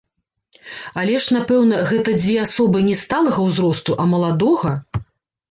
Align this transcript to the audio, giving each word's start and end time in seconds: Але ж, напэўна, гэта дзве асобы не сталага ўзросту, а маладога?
Але 1.01 1.19
ж, 1.25 1.35
напэўна, 1.37 1.81
гэта 1.91 2.15
дзве 2.21 2.39
асобы 2.45 2.77
не 2.89 2.97
сталага 3.03 3.39
ўзросту, 3.51 4.01
а 4.01 4.09
маладога? 4.17 4.75